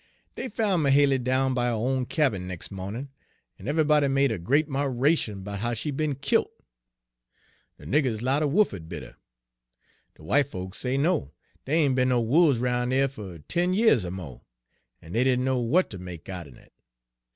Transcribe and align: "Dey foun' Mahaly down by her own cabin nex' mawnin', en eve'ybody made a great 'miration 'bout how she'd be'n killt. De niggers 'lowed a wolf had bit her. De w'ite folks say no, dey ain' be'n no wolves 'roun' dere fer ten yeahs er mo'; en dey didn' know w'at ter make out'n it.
"Dey 0.35 0.49
foun' 0.49 0.81
Mahaly 0.81 1.19
down 1.19 1.53
by 1.53 1.67
her 1.67 1.73
own 1.75 2.07
cabin 2.07 2.47
nex' 2.47 2.71
mawnin', 2.71 3.09
en 3.59 3.67
eve'ybody 3.67 4.07
made 4.09 4.31
a 4.31 4.39
great 4.39 4.67
'miration 4.67 5.43
'bout 5.43 5.59
how 5.59 5.75
she'd 5.75 5.95
be'n 5.95 6.15
killt. 6.15 6.49
De 7.77 7.85
niggers 7.85 8.19
'lowed 8.19 8.41
a 8.41 8.47
wolf 8.47 8.71
had 8.71 8.89
bit 8.89 9.03
her. 9.03 9.15
De 10.15 10.23
w'ite 10.23 10.47
folks 10.47 10.79
say 10.79 10.97
no, 10.97 11.33
dey 11.65 11.73
ain' 11.83 11.93
be'n 11.93 12.09
no 12.09 12.19
wolves 12.19 12.57
'roun' 12.57 12.89
dere 12.89 13.07
fer 13.07 13.37
ten 13.47 13.75
yeahs 13.75 14.03
er 14.03 14.09
mo'; 14.09 14.43
en 15.03 15.11
dey 15.11 15.23
didn' 15.23 15.45
know 15.45 15.61
w'at 15.61 15.91
ter 15.91 15.99
make 15.99 16.27
out'n 16.27 16.57
it. 16.57 16.73